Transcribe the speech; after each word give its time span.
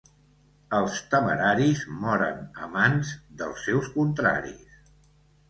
Els 0.77 0.95
temeraris 1.11 1.83
moren 2.07 2.41
a 2.65 2.71
mans 2.77 3.13
dels 3.43 3.63
seus 3.69 3.93
contraris. 4.01 4.83